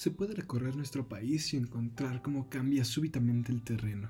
[0.00, 4.08] se puede recorrer nuestro país y encontrar cómo cambia súbitamente el terreno.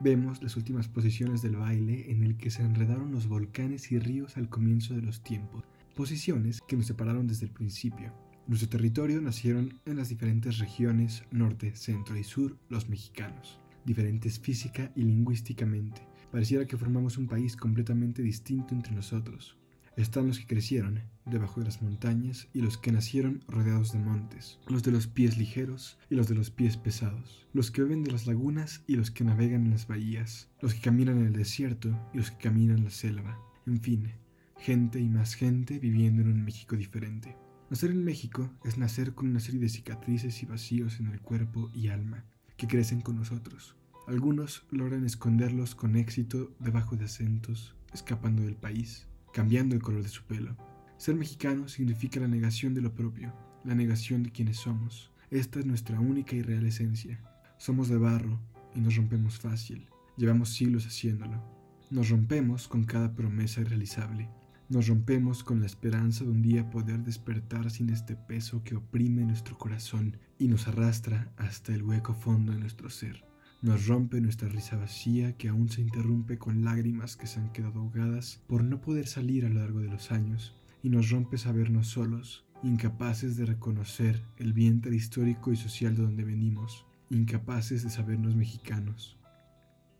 [0.00, 4.38] Vemos las últimas posiciones del baile en el que se enredaron los volcanes y ríos
[4.38, 5.64] al comienzo de los tiempos,
[5.94, 8.10] posiciones que nos separaron desde el principio.
[8.46, 14.92] nuestro territorio nacieron en las diferentes regiones norte, centro y sur los mexicanos, diferentes física
[14.96, 16.00] y lingüísticamente.
[16.32, 19.57] Pareciera que formamos un país completamente distinto entre nosotros.
[19.98, 24.60] Están los que crecieron debajo de las montañas y los que nacieron rodeados de montes,
[24.68, 28.12] los de los pies ligeros y los de los pies pesados, los que beben de
[28.12, 31.98] las lagunas y los que navegan en las bahías, los que caminan en el desierto
[32.14, 34.12] y los que caminan en la selva, en fin,
[34.56, 37.36] gente y más gente viviendo en un México diferente.
[37.68, 41.72] Nacer en México es nacer con una serie de cicatrices y vacíos en el cuerpo
[41.74, 42.24] y alma
[42.56, 43.74] que crecen con nosotros.
[44.06, 50.08] Algunos logran esconderlos con éxito debajo de acentos, escapando del país, cambiando el color de
[50.08, 50.56] su pelo.
[50.96, 53.32] Ser mexicano significa la negación de lo propio,
[53.64, 55.12] la negación de quienes somos.
[55.30, 57.20] Esta es nuestra única y real esencia.
[57.58, 58.40] Somos de barro
[58.74, 59.86] y nos rompemos fácil.
[60.16, 61.42] Llevamos siglos haciéndolo.
[61.90, 64.28] Nos rompemos con cada promesa irrealizable.
[64.68, 69.24] Nos rompemos con la esperanza de un día poder despertar sin este peso que oprime
[69.24, 73.27] nuestro corazón y nos arrastra hasta el hueco fondo de nuestro ser.
[73.60, 77.80] Nos rompe nuestra risa vacía que aún se interrumpe con lágrimas que se han quedado
[77.80, 81.88] ahogadas por no poder salir a lo largo de los años, y nos rompe sabernos
[81.88, 88.36] solos, incapaces de reconocer el vientre histórico y social de donde venimos, incapaces de sabernos
[88.36, 89.18] mexicanos.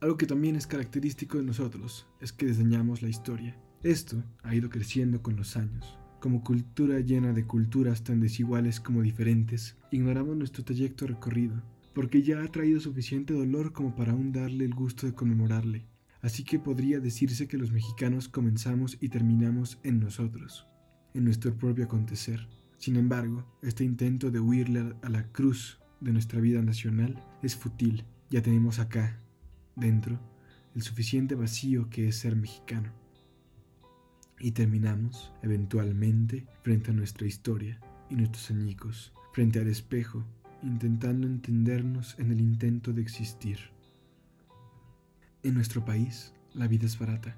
[0.00, 3.58] Algo que también es característico de nosotros es que desdeñamos la historia.
[3.82, 5.98] Esto ha ido creciendo con los años.
[6.20, 11.62] Como cultura llena de culturas tan desiguales como diferentes, ignoramos nuestro trayecto recorrido,
[11.94, 15.86] porque ya ha traído suficiente dolor como para aún darle el gusto de conmemorarle.
[16.22, 20.66] Así que podría decirse que los mexicanos comenzamos y terminamos en nosotros,
[21.14, 22.46] en nuestro propio acontecer.
[22.76, 28.04] Sin embargo, este intento de huirle a la cruz de nuestra vida nacional es fútil.
[28.30, 29.20] Ya tenemos acá,
[29.76, 30.20] dentro,
[30.74, 32.92] el suficiente vacío que es ser mexicano.
[34.38, 40.24] Y terminamos, eventualmente, frente a nuestra historia y nuestros añicos, frente al espejo
[40.62, 43.58] intentando entendernos en el intento de existir.
[45.42, 47.36] En nuestro país, la vida es barata.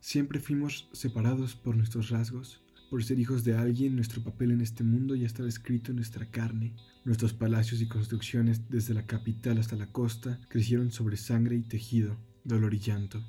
[0.00, 2.62] Siempre fuimos separados por nuestros rasgos.
[2.90, 6.30] Por ser hijos de alguien, nuestro papel en este mundo ya estaba escrito en nuestra
[6.30, 6.74] carne.
[7.04, 12.16] Nuestros palacios y construcciones, desde la capital hasta la costa, crecieron sobre sangre y tejido,
[12.44, 13.22] dolor y llanto.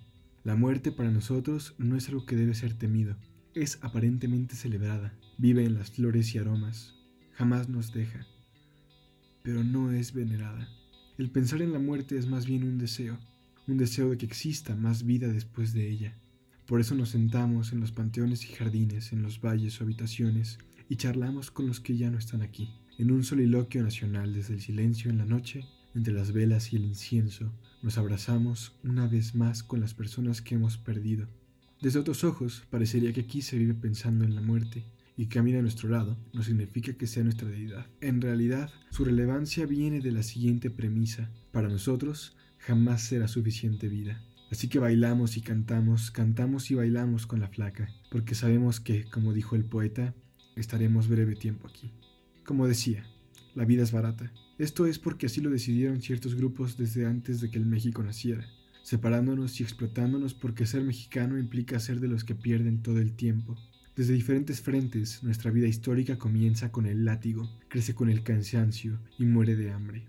[0.43, 3.17] La muerte para nosotros no es algo que debe ser temido,
[3.53, 6.95] es aparentemente celebrada, vive en las flores y aromas,
[7.33, 8.25] jamás nos deja,
[9.43, 10.69] pero no es venerada.
[11.17, 13.19] El pensar en la muerte es más bien un deseo,
[13.67, 16.17] un deseo de que exista más vida después de ella.
[16.65, 20.95] Por eso nos sentamos en los panteones y jardines, en los valles o habitaciones, y
[20.95, 25.09] charlamos con los que ya no están aquí, en un soliloquio nacional desde el silencio
[25.11, 27.51] en la noche, entre las velas y el incienso,
[27.81, 31.27] nos abrazamos una vez más con las personas que hemos perdido.
[31.81, 34.83] Desde otros ojos, parecería que aquí se vive pensando en la muerte,
[35.19, 37.85] y camina a nuestro lado no significa que sea nuestra deidad.
[37.99, 41.29] En realidad, su relevancia viene de la siguiente premisa.
[41.51, 44.23] Para nosotros, jamás será suficiente vida.
[44.49, 49.33] Así que bailamos y cantamos, cantamos y bailamos con la flaca, porque sabemos que, como
[49.33, 50.15] dijo el poeta,
[50.55, 51.91] estaremos breve tiempo aquí.
[52.45, 53.03] Como decía,
[53.55, 54.31] la vida es barata.
[54.57, 58.47] Esto es porque así lo decidieron ciertos grupos desde antes de que el México naciera,
[58.83, 63.57] separándonos y explotándonos porque ser mexicano implica ser de los que pierden todo el tiempo,
[63.99, 69.25] desde diferentes frentes, nuestra vida histórica comienza con el látigo, crece con el cansancio y
[69.25, 70.07] muere de hambre.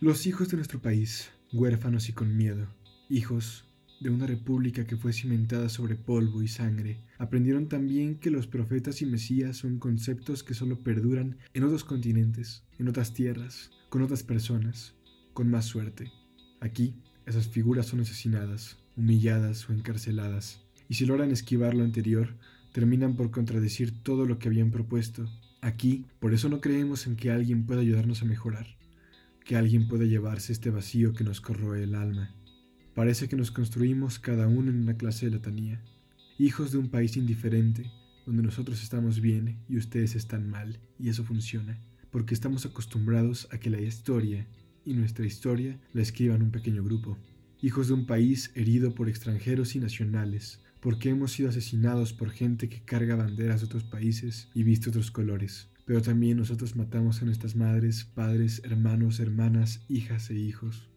[0.00, 2.66] Los hijos de nuestro país, huérfanos y con miedo,
[3.08, 3.64] hijos
[4.00, 9.02] de una república que fue cimentada sobre polvo y sangre, aprendieron también que los profetas
[9.02, 14.24] y mesías son conceptos que solo perduran en otros continentes, en otras tierras, con otras
[14.24, 14.96] personas,
[15.32, 16.10] con más suerte.
[16.58, 22.34] Aquí, esas figuras son asesinadas, humilladas o encarceladas, y si logran esquivar lo anterior,
[22.72, 25.28] terminan por contradecir todo lo que habían propuesto.
[25.60, 28.66] Aquí, por eso no creemos en que alguien pueda ayudarnos a mejorar,
[29.44, 32.34] que alguien pueda llevarse este vacío que nos corroe el alma.
[32.94, 35.82] Parece que nos construimos cada uno en una clase de latanía,
[36.38, 37.90] hijos de un país indiferente,
[38.26, 41.80] donde nosotros estamos bien y ustedes están mal, y eso funciona,
[42.10, 44.46] porque estamos acostumbrados a que la historia
[44.84, 47.18] y nuestra historia la escriban un pequeño grupo.
[47.60, 52.68] Hijos de un país herido por extranjeros y nacionales, porque hemos sido asesinados por gente
[52.68, 55.68] que carga banderas de otros países y viste otros colores.
[55.84, 60.88] Pero también nosotros matamos a nuestras madres, padres, hermanos, hermanas, hijas e hijos.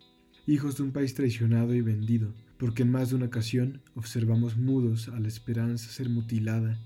[0.46, 5.08] Hijos de un país traicionado y vendido, porque en más de una ocasión observamos mudos
[5.08, 6.80] a la esperanza ser mutilada,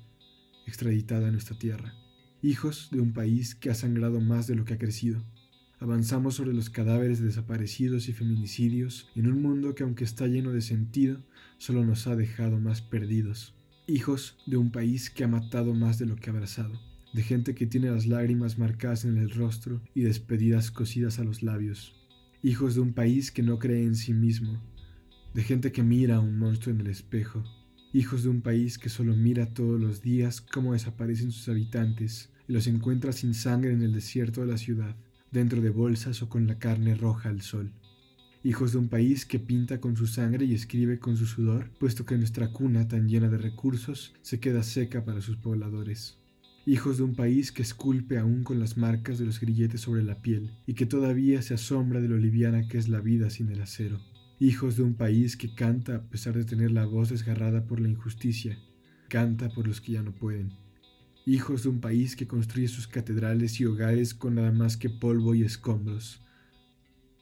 [0.67, 1.93] extraditada a nuestra tierra.
[2.41, 5.23] Hijos de un país que ha sangrado más de lo que ha crecido,
[5.79, 10.53] Avanzamos sobre los cadáveres de desaparecidos y feminicidios en un mundo que aunque está lleno
[10.53, 11.21] de sentido,
[11.57, 13.53] solo nos ha dejado más perdidos.
[13.85, 16.79] Hijos de un país que ha matado más de lo que ha abrazado,
[17.13, 21.43] de gente que tiene las lágrimas marcadas en el rostro y despedidas cosidas a los
[21.43, 21.93] labios.
[22.41, 24.61] Hijos de un país que no cree en sí mismo,
[25.33, 27.43] de gente que mira a un monstruo en el espejo.
[27.91, 32.53] Hijos de un país que solo mira todos los días cómo desaparecen sus habitantes y
[32.53, 34.95] los encuentra sin sangre en el desierto de la ciudad
[35.31, 37.71] dentro de bolsas o con la carne roja al sol.
[38.43, 42.05] Hijos de un país que pinta con su sangre y escribe con su sudor, puesto
[42.05, 46.19] que nuestra cuna, tan llena de recursos, se queda seca para sus pobladores.
[46.67, 50.21] Hijos de un país que esculpe aún con las marcas de los grilletes sobre la
[50.21, 53.61] piel y que todavía se asombra de lo liviana que es la vida sin el
[53.61, 53.99] acero.
[54.39, 57.89] Hijos de un país que canta a pesar de tener la voz desgarrada por la
[57.89, 58.59] injusticia,
[59.09, 60.64] canta por los que ya no pueden
[61.25, 65.33] hijos de un país que construye sus catedrales y hogares con nada más que polvo
[65.33, 66.21] y escombros,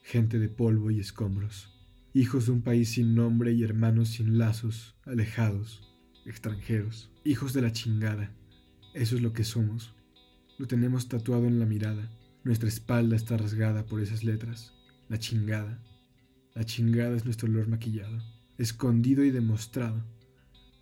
[0.02, 1.72] gente de polvo y escombros,
[2.12, 5.90] hijos de un país sin nombre y hermanos sin lazos, alejados,
[6.26, 8.30] extranjeros, hijos de la chingada,
[8.92, 9.94] eso es lo que somos,
[10.58, 12.10] lo tenemos tatuado en la mirada,
[12.44, 14.74] nuestra espalda está rasgada por esas letras,
[15.08, 15.82] la chingada,
[16.54, 18.18] la chingada es nuestro olor maquillado,
[18.58, 20.04] escondido y demostrado,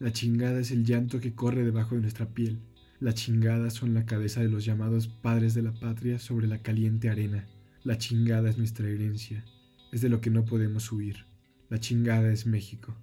[0.01, 2.59] la chingada es el llanto que corre debajo de nuestra piel,
[3.03, 7.11] la chingada son la cabeza de los llamados padres de la patria sobre la caliente
[7.11, 7.49] arena.
[7.83, 9.45] La chingada es nuestra herencia.
[9.91, 11.25] Es de lo que no podemos huir.
[11.69, 12.95] La chingada es México.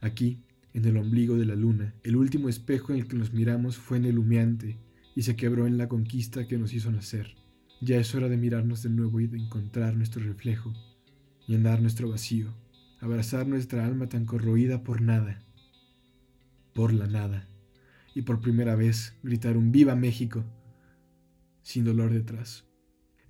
[0.00, 0.44] Aquí,
[0.74, 3.96] en el ombligo de la luna, el último espejo en el que nos miramos fue
[3.96, 4.78] en el humeante
[5.16, 7.34] y se quebró en la conquista que nos hizo nacer.
[7.80, 10.72] Ya es hora de mirarnos de nuevo y de encontrar nuestro reflejo,
[11.48, 12.54] llenar nuestro vacío,
[13.00, 15.42] abrazar nuestra alma tan corroída por nada,
[16.74, 17.48] por la nada
[18.18, 20.44] y por primera vez gritar un Viva México
[21.62, 22.64] sin dolor detrás.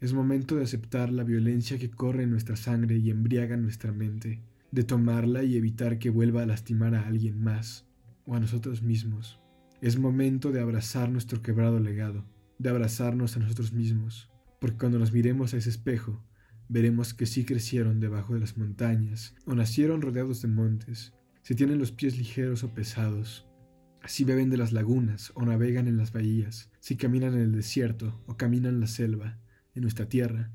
[0.01, 4.41] Es momento de aceptar la violencia que corre en nuestra sangre y embriaga nuestra mente,
[4.73, 7.87] de tomarla y evitar que vuelva a lastimar a alguien más
[8.25, 9.41] o a nosotros mismos.
[9.83, 12.25] Es momento de abrazar nuestro quebrado legado,
[12.59, 16.25] de abrazarnos a nosotros mismos, porque cuando nos miremos a ese espejo,
[16.71, 21.13] veremos que sí crecieron debajo de las montañas o nacieron rodeados de montes,
[21.43, 23.48] si tienen los pies ligeros o pesados,
[24.09, 28.19] si beben de las lagunas o navegan en las bahías, si caminan en el desierto
[28.27, 29.39] o caminan la selva,
[29.75, 30.51] en nuestra tierra,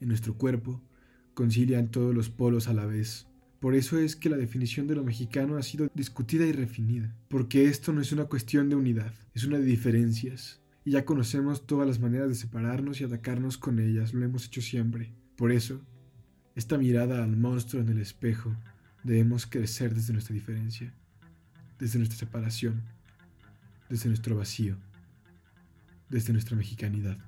[0.00, 0.82] en nuestro cuerpo,
[1.32, 3.28] concilian todos los polos a la vez.
[3.60, 7.66] Por eso es que la definición de lo mexicano ha sido discutida y refinida, porque
[7.66, 11.86] esto no es una cuestión de unidad, es una de diferencias, y ya conocemos todas
[11.86, 15.14] las maneras de separarnos y atacarnos con ellas, lo hemos hecho siempre.
[15.36, 15.80] Por eso,
[16.56, 18.56] esta mirada al monstruo en el espejo,
[19.04, 20.92] debemos crecer desde nuestra diferencia
[21.78, 22.82] desde nuestra separación,
[23.88, 24.76] desde nuestro vacío,
[26.08, 27.18] desde nuestra mexicanidad.